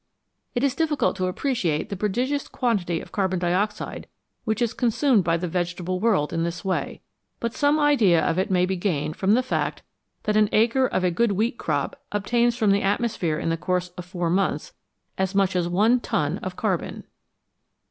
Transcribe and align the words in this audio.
It 0.55 0.63
is 0.63 0.73
difficult 0.73 1.15
to 1.17 1.27
appreciate 1.27 1.89
the 1.89 1.95
prodigious 1.95 2.47
quantity 2.47 3.01
of 3.01 3.11
carbon 3.11 3.37
dioxide 3.37 4.07
which 4.45 4.59
is 4.59 4.73
consumed 4.73 5.23
by 5.23 5.37
the 5.37 5.47
vegetable 5.47 5.99
world 5.99 6.33
in 6.33 6.41
this 6.43 6.65
way, 6.65 7.01
but 7.39 7.53
some 7.53 7.77
idea 7.79 8.19
of 8.25 8.39
it 8.39 8.49
may 8.49 8.65
be 8.65 8.75
gained 8.75 9.15
from 9.15 9.33
the 9.35 9.43
fact 9.43 9.83
that 10.23 10.35
an 10.35 10.49
acre 10.53 10.87
of 10.87 11.03
a 11.03 11.11
good 11.11 11.33
wheat 11.33 11.59
crop 11.59 12.01
obtains 12.11 12.57
from 12.57 12.71
the 12.71 12.81
atmosphere 12.81 13.37
in 13.37 13.49
the 13.49 13.57
course 13.57 13.89
of 13.89 14.03
four 14.03 14.31
months 14.31 14.73
as 15.19 15.35
much 15.35 15.55
as 15.55 15.67
1 15.69 15.99
ton 15.99 16.39
of 16.39 16.55
carbon. 16.55 17.03